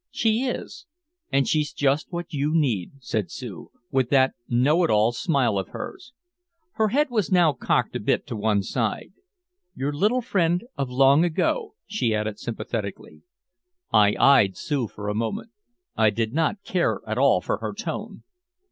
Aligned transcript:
"She 0.09 0.45
is 0.47 0.87
and 1.31 1.47
she's 1.47 1.71
just 1.71 2.11
what 2.11 2.33
you 2.33 2.53
need," 2.55 2.93
said 3.01 3.29
Sue, 3.29 3.69
with 3.91 4.09
that 4.09 4.33
know 4.49 4.83
it 4.83 4.89
all 4.89 5.11
smile 5.11 5.59
of 5.59 5.67
hers. 5.67 6.11
Her 6.71 6.87
head 6.87 7.11
was 7.11 7.31
now 7.31 7.53
cocked 7.53 7.95
a 7.95 7.99
bit 7.99 8.25
to 8.25 8.35
one 8.35 8.63
side. 8.63 9.13
"Your 9.75 9.93
little 9.93 10.21
friend 10.21 10.63
of 10.75 10.89
long 10.89 11.23
ago," 11.23 11.75
she 11.85 12.15
added 12.15 12.39
sympathetically. 12.39 13.21
I 13.93 14.15
eyed 14.19 14.57
Sue 14.57 14.87
for 14.87 15.07
a 15.07 15.13
moment. 15.13 15.51
I 15.95 16.09
did 16.09 16.33
not 16.33 16.63
care 16.63 17.01
at 17.05 17.19
all 17.19 17.39
for 17.39 17.57
her 17.57 17.71
tone. 17.75 18.23